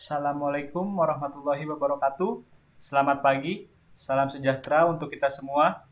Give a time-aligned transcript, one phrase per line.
[0.00, 2.40] Assalamualaikum warahmatullahi wabarakatuh.
[2.80, 5.84] Selamat pagi, salam sejahtera untuk kita semua.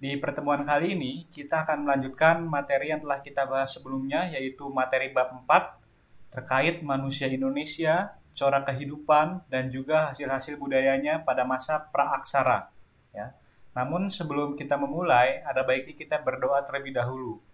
[0.00, 5.12] Di pertemuan kali ini, kita akan melanjutkan materi yang telah kita bahas sebelumnya, yaitu materi
[5.12, 5.76] bab 4
[6.32, 12.72] terkait manusia Indonesia, corak kehidupan, dan juga hasil-hasil budayanya pada masa praaksara.
[13.12, 13.36] Ya.
[13.76, 17.44] Namun sebelum kita memulai, ada baiknya kita berdoa terlebih dahulu.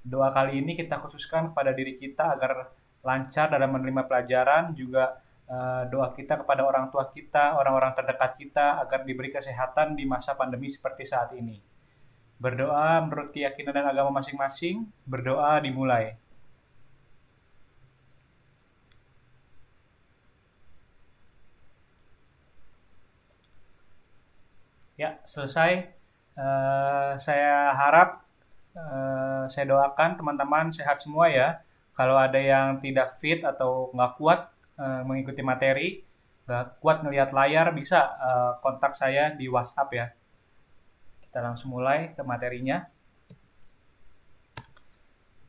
[0.00, 2.72] Doa kali ini kita khususkan kepada diri kita agar
[3.04, 8.82] lancar dalam menerima pelajaran, juga uh, doa kita kepada orang tua kita, orang-orang terdekat kita
[8.82, 11.58] agar diberi kesehatan di masa pandemi seperti saat ini.
[12.36, 16.18] Berdoa menurut keyakinan dan agama masing-masing, berdoa dimulai.
[24.96, 25.92] Ya, selesai.
[26.36, 28.24] Uh, saya harap,
[28.76, 31.60] uh, saya doakan teman-teman sehat semua ya.
[31.96, 34.40] Kalau ada yang tidak fit atau nggak kuat
[34.78, 36.04] uh, mengikuti materi,
[36.46, 40.06] nggak kuat ngelihat layar, bisa uh, kontak saya di WhatsApp ya.
[41.20, 42.86] Kita langsung mulai ke materinya.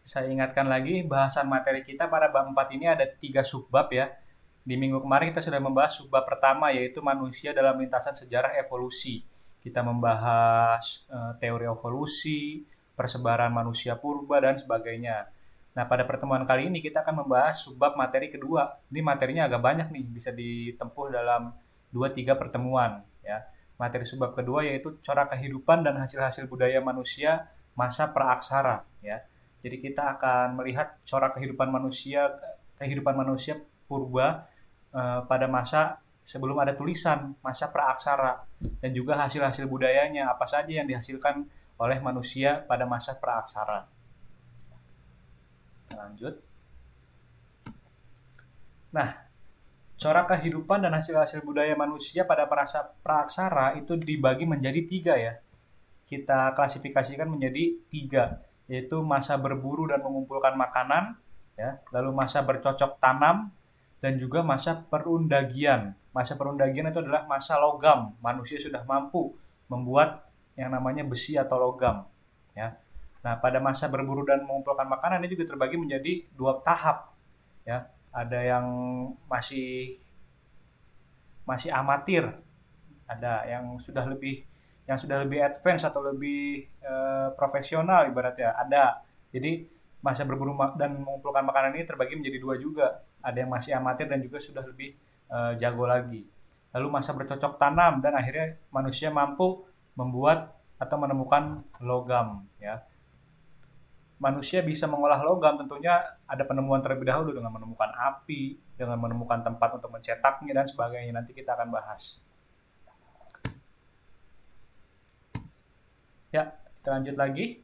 [0.07, 4.07] Saya ingatkan lagi, bahasan materi kita pada bab 4 ini ada tiga subbab ya.
[4.63, 9.23] Di minggu kemarin kita sudah membahas subbab pertama yaitu manusia dalam lintasan sejarah evolusi
[9.67, 12.63] kita membahas uh, teori evolusi,
[12.95, 15.27] persebaran manusia purba dan sebagainya.
[15.77, 18.81] Nah, pada pertemuan kali ini kita akan membahas subbab materi kedua.
[18.89, 21.53] Ini materinya agak banyak nih, bisa ditempuh dalam
[21.93, 23.45] 2-3 pertemuan ya.
[23.77, 27.45] Materi subbab kedua yaitu corak kehidupan dan hasil-hasil budaya manusia
[27.77, 29.21] masa praaksara ya.
[29.61, 32.33] Jadi kita akan melihat corak kehidupan manusia
[32.81, 34.49] kehidupan manusia purba
[34.97, 38.49] uh, pada masa sebelum ada tulisan masa praaksara
[38.81, 41.45] dan juga hasil-hasil budayanya apa saja yang dihasilkan
[41.77, 43.96] oleh manusia pada masa praaksara.
[45.95, 46.35] Lanjut.
[48.91, 49.09] Nah,
[49.95, 55.39] corak kehidupan dan hasil-hasil budaya manusia pada masa praaksara itu dibagi menjadi tiga ya.
[56.07, 58.41] Kita klasifikasikan menjadi tiga,
[58.71, 61.19] yaitu masa berburu dan mengumpulkan makanan,
[61.59, 63.51] ya, lalu masa bercocok tanam,
[63.99, 68.17] dan juga masa perundagian Masa perundagian itu adalah masa logam.
[68.25, 69.37] Manusia sudah mampu
[69.69, 70.25] membuat
[70.57, 72.09] yang namanya besi atau logam.
[72.57, 72.73] Ya.
[73.27, 77.11] Nah, pada masa berburu dan mengumpulkan makanan ini juga terbagi menjadi dua tahap.
[77.67, 78.63] Ya, ada yang
[79.27, 79.99] masih
[81.43, 82.23] masih amatir,
[83.03, 84.47] ada yang sudah lebih
[84.87, 89.03] yang sudah lebih advance atau lebih uh, profesional ibaratnya ada.
[89.35, 89.67] Jadi
[89.99, 93.03] masa berburu dan mengumpulkan makanan ini terbagi menjadi dua juga.
[93.19, 94.95] Ada yang masih amatir dan juga sudah lebih
[95.27, 96.23] uh, jago lagi.
[96.71, 99.67] Lalu masa bercocok tanam dan akhirnya manusia mampu
[99.99, 102.87] membuat atau menemukan logam ya.
[104.17, 105.93] Manusia bisa mengolah logam tentunya
[106.25, 111.13] ada penemuan terlebih dahulu dengan menemukan api, dengan menemukan tempat untuk mencetaknya dan sebagainya.
[111.13, 112.17] Nanti kita akan bahas.
[116.33, 116.49] Ya,
[116.81, 117.61] kita lanjut lagi.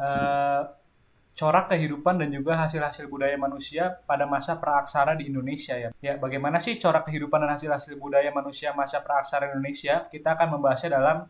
[0.00, 0.64] Uh,
[1.40, 5.88] corak kehidupan dan juga hasil-hasil budaya manusia pada masa praaksara di Indonesia ya.
[6.04, 10.04] Ya, bagaimana sih corak kehidupan dan hasil-hasil budaya manusia masa praaksara Indonesia?
[10.12, 11.24] Kita akan membahasnya dalam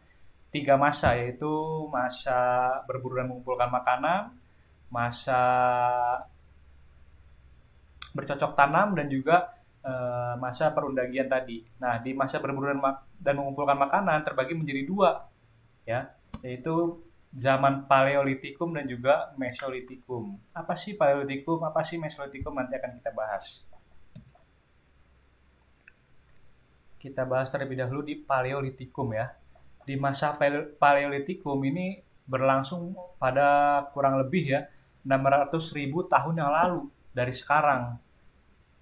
[0.51, 1.47] tiga masa yaitu
[1.95, 4.35] masa berburu dan mengumpulkan makanan,
[4.91, 5.43] masa
[8.11, 9.93] bercocok tanam dan juga e,
[10.43, 11.63] masa perundagian tadi.
[11.79, 12.83] Nah, di masa berburu dan,
[13.17, 15.31] dan mengumpulkan makanan terbagi menjadi dua
[15.87, 16.11] ya,
[16.43, 16.99] yaitu
[17.31, 20.35] zaman Paleolitikum dan juga Mesolitikum.
[20.51, 21.63] Apa sih Paleolitikum?
[21.63, 22.51] Apa sih Mesolitikum?
[22.51, 23.65] Nanti akan kita bahas.
[27.01, 29.31] Kita bahas terlebih dahulu di Paleolitikum ya.
[29.87, 30.37] Di masa
[30.77, 34.61] Paleolitikum ini berlangsung pada kurang lebih ya
[35.07, 37.97] 600 ribu tahun yang lalu dari sekarang.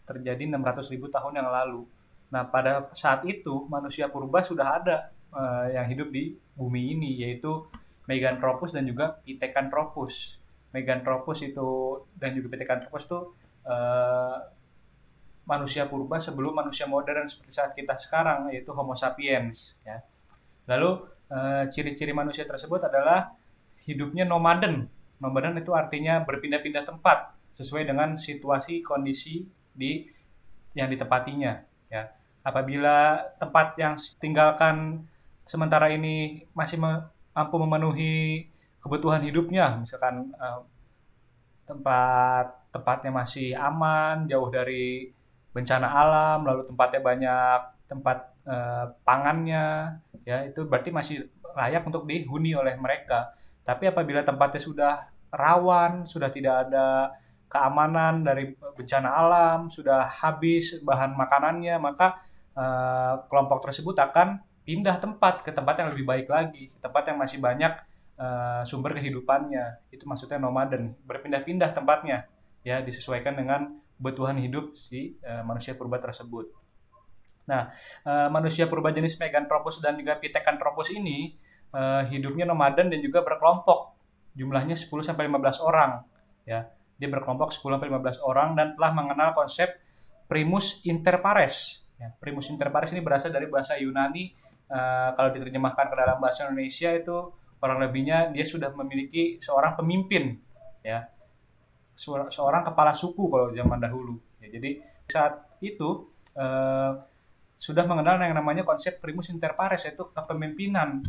[0.05, 1.85] Terjadi 600 ribu tahun yang lalu.
[2.33, 4.97] Nah pada saat itu manusia purba sudah ada
[5.33, 7.69] uh, yang hidup di bumi ini yaitu
[8.09, 10.41] Meganthropus dan juga Pithecanthropus.
[10.73, 11.69] Meganthropus itu
[12.17, 13.19] dan juga Pithecanthropus itu
[13.69, 14.37] uh,
[15.49, 20.01] manusia purba sebelum manusia modern seperti saat kita sekarang yaitu Homo sapiens ya.
[20.69, 23.33] Lalu uh, ciri-ciri manusia tersebut adalah
[23.89, 24.89] hidupnya nomaden.
[25.19, 29.43] Nomaden itu artinya berpindah-pindah tempat sesuai dengan situasi kondisi
[29.75, 30.07] di
[30.79, 31.59] yang ditempatinya
[31.91, 32.07] ya.
[32.47, 35.05] Apabila tempat yang tinggalkan
[35.43, 38.47] sementara ini masih mampu memenuhi
[38.79, 40.63] kebutuhan hidupnya misalkan uh,
[41.67, 45.11] tempat tempatnya masih aman jauh dari
[45.53, 51.27] bencana alam lalu tempatnya banyak tempat uh, pangannya ya itu berarti masih
[51.57, 53.33] layak untuk dihuni oleh mereka
[53.69, 54.93] tapi apabila tempatnya sudah
[55.29, 57.13] rawan sudah tidak ada
[57.49, 62.21] keamanan dari bencana alam, sudah habis bahan makanannya, maka
[62.53, 67.41] uh, kelompok tersebut akan pindah tempat ke tempat yang lebih baik lagi, tempat yang masih
[67.41, 67.73] banyak
[68.21, 69.89] uh, sumber kehidupannya.
[69.89, 72.29] Itu maksudnya nomaden, berpindah-pindah tempatnya,
[72.61, 76.53] ya disesuaikan dengan kebutuhan hidup si uh, manusia purba tersebut.
[77.49, 77.73] Nah,
[78.05, 81.33] uh, manusia purba jenis Meganthropus dan juga Pithecanthropus ini
[81.75, 83.97] uh, hidupnya nomaden dan juga berkelompok.
[84.39, 86.07] Jumlahnya 10 sampai 15 orang,
[86.47, 86.71] ya.
[86.99, 89.71] Dia berkelompok 10 sampai 15 orang dan telah mengenal konsep
[90.31, 91.87] primus inter pares.
[91.99, 94.31] Ya, primus inter pares ini berasal dari bahasa Yunani
[94.71, 97.17] uh, kalau diterjemahkan ke dalam bahasa Indonesia itu
[97.59, 100.39] kurang lebihnya dia sudah memiliki seorang pemimpin
[100.87, 101.11] ya
[102.31, 104.79] seorang kepala suku kalau zaman dahulu ya, jadi
[105.11, 106.07] saat itu
[106.39, 106.95] uh,
[107.59, 111.03] sudah mengenal yang namanya konsep primus inter pares yaitu kepemimpinan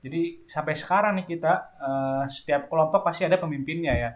[0.00, 4.10] jadi sampai sekarang nih kita uh, setiap kelompok pasti ada pemimpinnya ya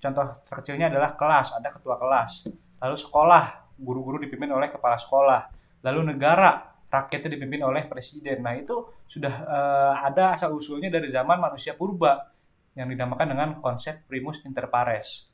[0.00, 2.50] contoh terkecilnya adalah kelas ada ketua kelas
[2.82, 3.44] lalu sekolah
[3.78, 5.50] guru-guru dipimpin oleh kepala sekolah
[5.86, 8.42] lalu negara rakyatnya dipimpin oleh presiden.
[8.42, 8.74] Nah itu
[9.06, 12.34] sudah uh, ada asal usulnya dari zaman manusia purba
[12.74, 15.30] yang dinamakan dengan konsep primus inter pares.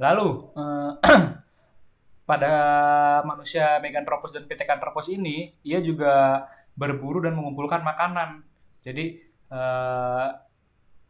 [0.00, 0.96] Lalu uh,
[2.30, 2.52] pada
[3.28, 8.48] manusia Meganthropus dan Pithecanthropus ini, ia juga berburu dan mengumpulkan makanan.
[8.82, 9.18] Jadi
[9.54, 10.28] uh,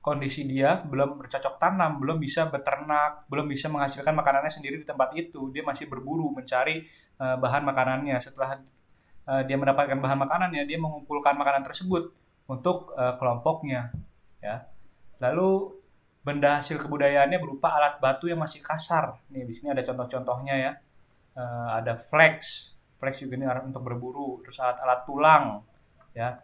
[0.03, 5.17] kondisi dia belum bercocok tanam, belum bisa beternak, belum bisa menghasilkan makanannya sendiri di tempat
[5.17, 5.49] itu.
[5.51, 6.85] Dia masih berburu mencari
[7.23, 8.17] uh, bahan makanannya.
[8.21, 8.61] Setelah
[9.27, 12.13] uh, dia mendapatkan bahan makanannya, dia mengumpulkan makanan tersebut
[12.51, 13.95] untuk uh, kelompoknya,
[14.43, 14.67] ya.
[15.23, 15.79] Lalu
[16.27, 19.23] benda hasil kebudayaannya berupa alat batu yang masih kasar.
[19.31, 20.73] Nih di sini ada contoh-contohnya ya.
[21.33, 22.69] Uh, ada flex,
[23.01, 25.65] flex juga ini untuk berburu, terus alat-alat tulang,
[26.13, 26.37] ya,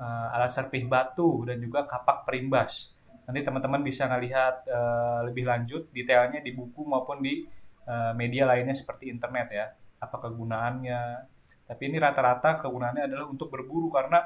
[0.00, 2.96] uh, alat serpih batu dan juga kapak perimbas.
[3.26, 7.42] Nanti teman-teman bisa ngelihat uh, lebih lanjut detailnya di buku maupun di
[7.90, 9.66] uh, media lainnya seperti internet ya.
[9.98, 11.00] Apa kegunaannya,
[11.66, 14.22] tapi ini rata-rata kegunaannya adalah untuk berburu karena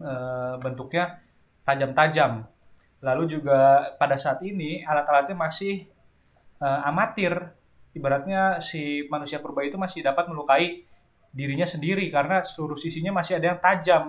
[0.00, 0.12] e,
[0.58, 1.20] bentuknya
[1.62, 2.48] tajam-tajam.
[3.04, 5.84] Lalu juga pada saat ini alat-alatnya masih
[6.56, 7.36] e, amatir.
[7.92, 10.88] Ibaratnya si manusia purba itu masih dapat melukai
[11.28, 14.04] dirinya sendiri karena seluruh sisinya masih ada yang tajam.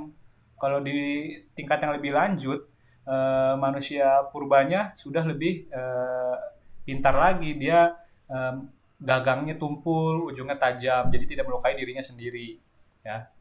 [0.60, 2.60] Kalau di tingkat yang lebih lanjut,
[3.08, 3.16] e,
[3.56, 5.84] manusia purbanya sudah lebih e,
[6.84, 7.56] pintar lagi.
[7.56, 7.96] Dia
[8.28, 8.38] e,
[9.00, 12.60] gagangnya tumpul, ujungnya tajam, jadi tidak melukai dirinya sendiri.
[13.00, 13.32] Ya.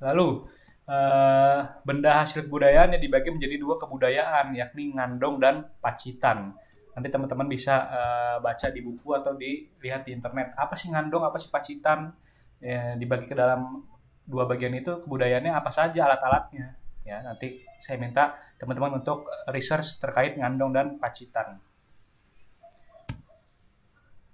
[0.00, 0.48] Lalu
[0.88, 6.56] eh, benda hasil kebudayaan yang dibagi menjadi dua kebudayaan, yakni ngandong dan pacitan.
[6.96, 10.56] Nanti teman-teman bisa eh, baca di buku atau dilihat di internet.
[10.56, 12.16] Apa sih ngandong, apa sih pacitan?
[12.60, 13.88] Ya, dibagi ke dalam
[14.30, 16.78] dua bagian itu kebudayaannya apa saja alat-alatnya.
[17.02, 21.58] Ya, nanti saya minta teman-teman untuk research terkait ngandong dan pacitan.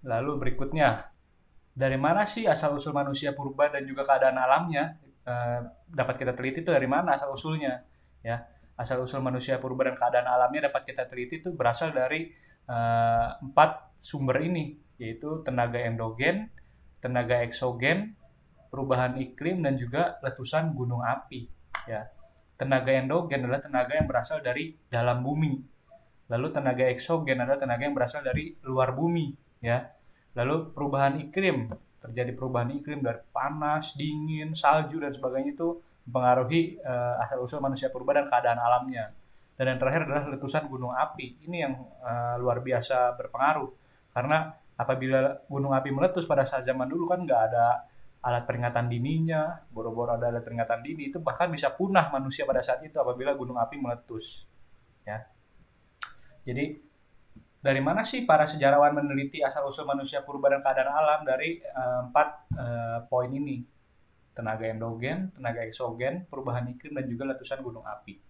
[0.04, 1.08] Lalu berikutnya,
[1.72, 4.98] dari mana sih asal-usul manusia purba dan juga keadaan alamnya?
[5.25, 5.34] E,
[5.88, 7.81] dapat kita teliti itu dari mana asal-usulnya?
[8.20, 8.44] Ya,
[8.76, 12.28] asal-usul manusia purba dan keadaan alamnya dapat kita teliti itu berasal dari
[12.66, 12.76] e,
[13.40, 16.50] empat sumber ini, yaitu tenaga endogen,
[16.98, 18.16] tenaga eksogen,
[18.76, 21.49] perubahan iklim dan juga letusan gunung api.
[21.88, 22.12] Ya,
[22.61, 25.56] tenaga endogen adalah tenaga yang berasal dari dalam bumi.
[26.28, 29.32] Lalu tenaga eksogen adalah tenaga yang berasal dari luar bumi,
[29.64, 29.88] ya.
[30.37, 31.73] Lalu perubahan iklim,
[32.05, 38.20] terjadi perubahan iklim dari panas, dingin, salju dan sebagainya itu mempengaruhi uh, asal-usul manusia purba
[38.20, 39.17] dan keadaan alamnya.
[39.56, 41.48] Dan yang terakhir adalah letusan gunung api.
[41.48, 41.74] Ini yang
[42.05, 43.72] uh, luar biasa berpengaruh
[44.12, 47.89] karena apabila gunung api meletus pada saat zaman dulu kan nggak ada
[48.27, 52.83] alat peringatan dininya, boro-boro ada alat peringatan dini itu bahkan bisa punah manusia pada saat
[52.83, 54.51] itu apabila gunung api meletus.
[55.06, 55.31] Ya.
[56.43, 56.75] Jadi
[57.63, 62.29] dari mana sih para sejarawan meneliti asal-usul manusia purba dan keadaan alam dari uh, empat
[62.59, 63.63] uh, poin ini?
[64.37, 68.21] Tenaga endogen, tenaga eksogen, perubahan iklim, dan juga letusan gunung api.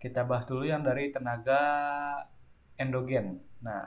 [0.00, 1.62] Kita bahas dulu yang dari tenaga
[2.74, 3.38] endogen.
[3.62, 3.86] Nah,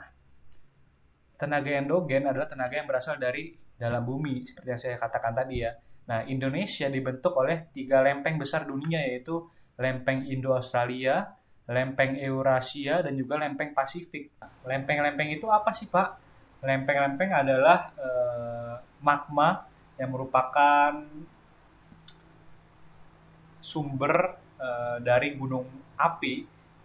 [1.36, 5.72] tenaga endogen adalah tenaga yang berasal dari dalam bumi, seperti yang saya katakan tadi ya.
[6.10, 9.46] Nah, Indonesia dibentuk oleh tiga lempeng besar dunia, yaitu
[9.78, 14.32] lempeng Indo-Australia, lempeng Eurasia dan juga lempeng Pasifik.
[14.64, 16.10] Lempeng-lempeng itu apa sih Pak?
[16.64, 18.10] Lempeng-lempeng adalah e,
[19.04, 19.68] magma
[20.00, 20.96] yang merupakan
[23.60, 24.70] sumber e,
[25.04, 25.68] dari gunung
[26.00, 26.36] api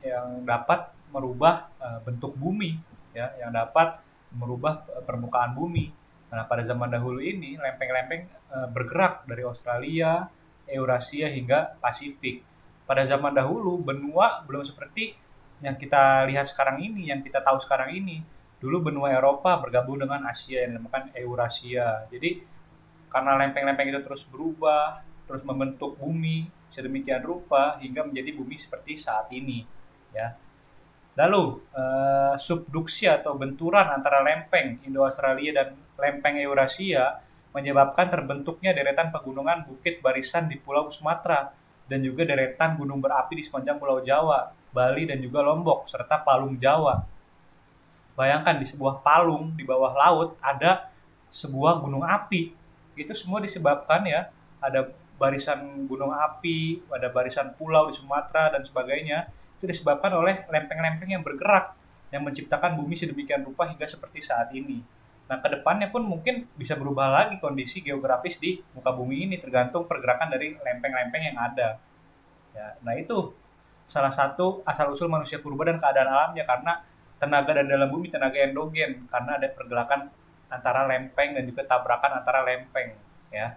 [0.03, 2.75] yang dapat merubah e, bentuk bumi,
[3.15, 4.03] ya, yang dapat
[4.35, 6.02] merubah permukaan bumi.
[6.33, 10.25] Nah, pada zaman dahulu ini lempeng-lempeng e, bergerak dari Australia,
[10.65, 12.41] Eurasia hingga Pasifik
[12.89, 15.15] pada zaman dahulu benua belum seperti
[15.63, 18.21] yang kita lihat sekarang ini, yang kita tahu sekarang ini.
[18.59, 22.07] Dulu benua Eropa bergabung dengan Asia yang dinamakan Eurasia.
[22.11, 22.43] Jadi
[23.11, 29.29] karena lempeng-lempeng itu terus berubah, terus membentuk bumi sedemikian rupa hingga menjadi bumi seperti saat
[29.35, 29.67] ini,
[30.15, 30.33] ya.
[31.13, 35.69] Lalu eh, subduksi atau benturan antara lempeng Indo-Australia dan
[36.03, 37.23] lempeng Eurasia
[37.55, 41.55] menyebabkan terbentuknya deretan pegunungan bukit barisan di Pulau Sumatera
[41.87, 46.59] dan juga deretan gunung berapi di sepanjang Pulau Jawa, Bali dan juga Lombok serta palung
[46.59, 47.05] Jawa.
[48.19, 50.91] Bayangkan di sebuah palung di bawah laut ada
[51.31, 52.53] sebuah gunung api.
[52.99, 54.29] Itu semua disebabkan ya
[54.61, 59.29] ada barisan gunung api, ada barisan pulau di Sumatera dan sebagainya
[59.61, 61.79] itu disebabkan oleh lempeng-lempeng yang bergerak
[62.13, 64.83] yang menciptakan bumi sedemikian rupa hingga seperti saat ini.
[65.31, 69.89] Nah, ke depannya pun mungkin bisa berubah lagi kondisi geografis di muka bumi ini tergantung
[69.89, 71.81] pergerakan dari lempeng-lempeng yang ada.
[72.53, 73.33] Ya, nah itu
[73.89, 76.85] salah satu asal-usul manusia purba dan keadaan alamnya karena
[77.17, 80.13] tenaga dan dalam bumi tenaga endogen karena ada pergerakan
[80.53, 82.93] antara lempeng dan juga tabrakan antara lempeng
[83.33, 83.57] ya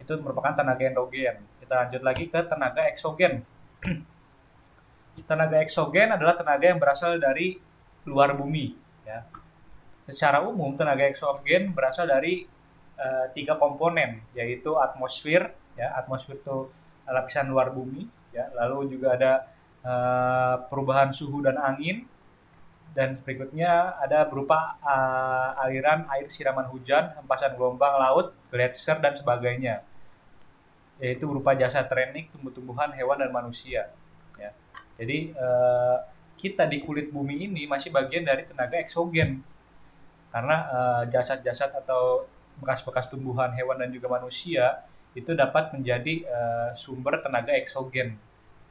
[0.00, 3.44] itu merupakan tenaga endogen kita lanjut lagi ke tenaga eksogen
[5.22, 7.54] tenaga eksogen adalah tenaga yang berasal dari
[8.02, 8.74] luar bumi.
[9.06, 9.22] Ya.
[10.04, 12.44] Secara umum tenaga eksogen berasal dari
[13.00, 16.68] uh, tiga komponen, yaitu atmosfer, ya atmosfer itu
[17.08, 18.48] lapisan luar bumi, ya.
[18.52, 19.32] Lalu juga ada
[19.84, 22.04] uh, perubahan suhu dan angin,
[22.92, 29.80] dan berikutnya ada berupa uh, aliran air siraman hujan, hempasan gelombang laut, gletser dan sebagainya,
[31.00, 33.88] yaitu berupa jasa trenik tumbuh-tumbuhan, hewan dan manusia.
[34.94, 35.98] Jadi uh,
[36.38, 39.42] kita di kulit bumi ini masih bagian dari tenaga eksogen
[40.34, 42.26] karena uh, jasad-jasad atau
[42.58, 44.82] bekas-bekas tumbuhan, hewan dan juga manusia
[45.14, 48.18] itu dapat menjadi uh, sumber tenaga eksogen.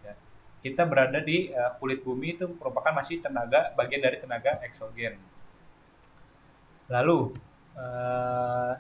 [0.04, 0.12] Ya.
[0.60, 5.16] Kita berada di uh, kulit bumi itu merupakan masih tenaga bagian dari tenaga eksogen.
[6.92, 7.32] Lalu
[7.80, 8.76] uh,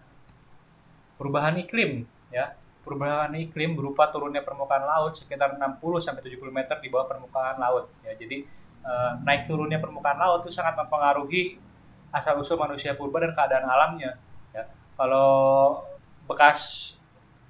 [1.16, 2.04] perubahan iklim,
[2.36, 2.52] ya
[2.84, 7.88] perubahan iklim berupa turunnya permukaan laut sekitar 60 sampai 70 meter di bawah permukaan laut
[8.04, 8.12] ya.
[8.12, 8.44] Jadi
[8.84, 11.72] uh, naik turunnya permukaan laut itu sangat mempengaruhi
[12.14, 14.14] asal usul manusia purba dan keadaan alamnya
[14.54, 14.64] ya.
[14.94, 15.82] Kalau
[16.30, 16.94] bekas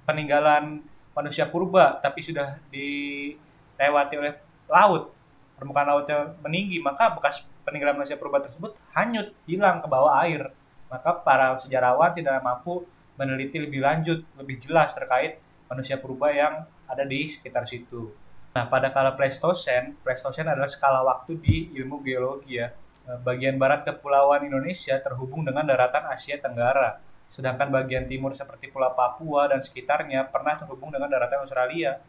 [0.08, 0.80] peninggalan
[1.12, 4.32] manusia purba tapi sudah dilewati oleh
[4.66, 5.12] laut,
[5.60, 10.50] permukaan lautnya meninggi, maka bekas peninggalan manusia purba tersebut hanyut, hilang ke bawah air.
[10.88, 12.88] Maka para sejarawan tidak mampu
[13.20, 15.38] meneliti lebih lanjut, lebih jelas terkait
[15.70, 18.12] manusia purba yang ada di sekitar situ.
[18.54, 22.70] Nah, pada kala Pleistosen, Pleistosen adalah skala waktu di ilmu geologi ya.
[23.04, 26.96] Eh, bagian barat kepulauan Indonesia terhubung dengan daratan Asia Tenggara,
[27.28, 32.00] sedangkan bagian timur seperti Pulau Papua dan sekitarnya pernah terhubung dengan daratan Australia.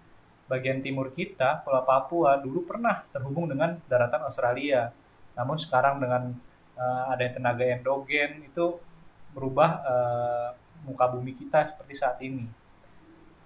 [0.48, 4.94] Bagian timur kita, Pulau Papua, dulu pernah terhubung dengan daratan Australia.
[5.36, 6.32] Namun sekarang dengan
[6.80, 8.80] uh, adanya tenaga endogen itu
[9.36, 10.50] berubah uh,
[10.88, 12.48] muka bumi kita seperti saat ini.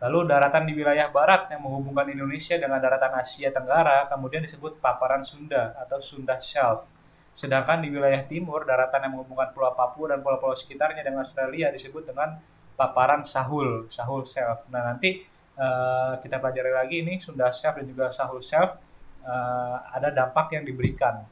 [0.05, 5.25] Lalu daratan di wilayah barat yang menghubungkan Indonesia dengan daratan Asia Tenggara kemudian disebut paparan
[5.25, 6.98] Sunda atau Sunda Shelf.
[7.39, 12.03] Sedangkan di wilayah timur, daratan yang menghubungkan Pulau Papua dan pulau-pulau sekitarnya dengan Australia disebut
[12.11, 12.35] dengan
[12.75, 14.67] paparan Sahul, Sahul Shelf.
[14.67, 15.23] Nah nanti
[15.55, 18.75] uh, kita pelajari lagi ini Sunda Shelf dan juga Sahul Shelf
[19.23, 21.23] uh, ada dampak yang diberikan.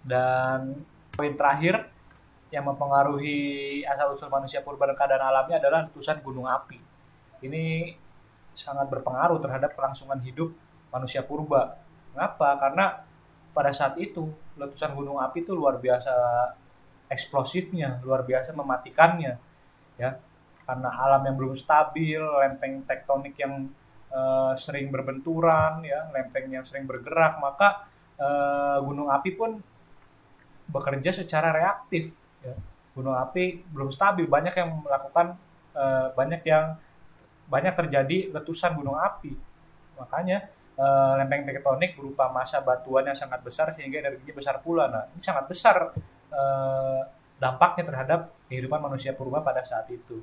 [0.00, 0.80] Dan
[1.12, 1.84] poin terakhir
[2.48, 6.80] yang mempengaruhi asal-usul manusia purba dan keadaan alamnya adalah letusan gunung api.
[7.44, 7.92] Ini
[8.56, 10.48] sangat berpengaruh terhadap kelangsungan hidup
[10.88, 11.76] manusia purba.
[12.16, 12.56] Mengapa?
[12.56, 13.03] Karena
[13.54, 16.12] pada saat itu letusan gunung api itu luar biasa
[17.06, 19.38] eksplosifnya, luar biasa mematikannya,
[19.96, 20.10] ya.
[20.64, 23.68] Karena alam yang belum stabil, lempeng tektonik yang
[24.10, 27.86] uh, sering berbenturan, ya, lempeng yang sering bergerak, maka
[28.18, 29.62] uh, gunung api pun
[30.68, 32.54] bekerja secara reaktif ya.
[32.96, 35.36] gunung api belum stabil banyak yang melakukan
[35.76, 36.78] uh, banyak yang
[37.44, 39.36] banyak terjadi letusan gunung api
[40.00, 44.90] makanya uh, lempeng tektonik berupa massa batuan yang sangat besar sehingga energinya besar pula.
[44.90, 45.92] Nah ini sangat besar
[46.30, 47.00] uh,
[47.38, 50.22] dampaknya terhadap kehidupan manusia purba pada saat itu.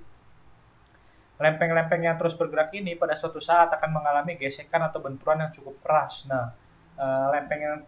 [1.41, 5.81] Lempeng-lempeng yang terus bergerak ini pada suatu saat akan mengalami gesekan atau benturan yang cukup
[5.81, 6.29] keras.
[6.29, 6.53] Nah
[7.01, 7.79] uh, lempeng yang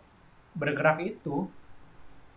[0.54, 1.50] bergerak itu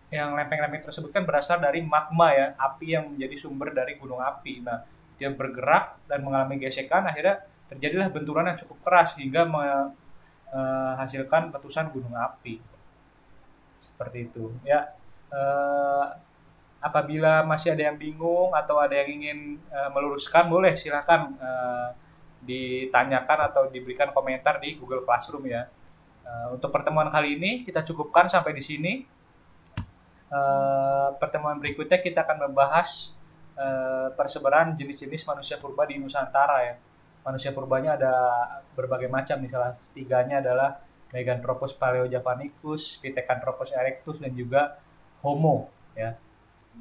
[0.07, 4.63] yang lempeng-lempeng tersebut kan berasal dari magma ya, api yang menjadi sumber dari gunung api.
[4.63, 4.79] Nah,
[5.19, 9.43] dia bergerak dan mengalami gesekan, akhirnya terjadilah benturan yang cukup keras hingga
[10.53, 12.59] menghasilkan letusan gunung api.
[13.77, 14.53] Seperti itu.
[14.65, 14.95] Ya,
[15.29, 16.05] eh,
[16.81, 21.89] apabila masih ada yang bingung atau ada yang ingin eh, meluruskan, boleh silakan eh,
[22.47, 25.67] ditanyakan atau diberikan komentar di Google Classroom ya.
[26.27, 28.93] Uh, untuk pertemuan kali ini kita cukupkan sampai di sini.
[30.27, 33.15] Uh, pertemuan berikutnya kita akan membahas
[33.55, 36.75] uh, persebaran jenis-jenis manusia purba di Nusantara ya.
[37.27, 38.13] Manusia purbanya ada
[38.71, 40.79] berbagai macam, misalnya tiganya adalah
[41.11, 44.79] Meganthropus paleojavanicus, Pithecanthropus erectus dan juga
[45.23, 46.15] Homo ya.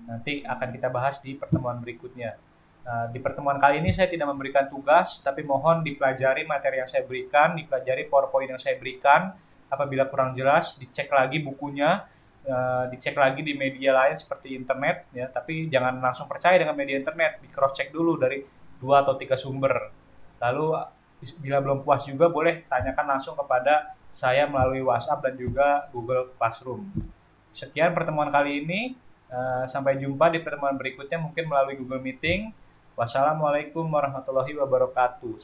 [0.06, 2.38] Nanti akan kita bahas di pertemuan berikutnya.
[2.86, 7.02] Nah, di pertemuan kali ini saya tidak memberikan tugas, tapi mohon dipelajari materi yang saya
[7.02, 9.34] berikan, dipelajari PowerPoint yang saya berikan.
[9.66, 12.06] Apabila kurang jelas, dicek lagi bukunya,
[12.46, 15.26] uh, dicek lagi di media lain seperti internet, ya.
[15.26, 18.38] Tapi jangan langsung percaya dengan media internet, di cross check dulu dari
[18.78, 20.05] dua atau tiga sumber.
[20.38, 20.76] Lalu
[21.40, 26.88] bila belum puas juga boleh tanyakan langsung kepada saya melalui WhatsApp dan juga Google Classroom.
[27.50, 28.80] Sekian pertemuan kali ini.
[29.26, 32.54] Uh, sampai jumpa di pertemuan berikutnya mungkin melalui Google Meeting.
[32.94, 35.34] Wassalamualaikum warahmatullahi wabarakatuh.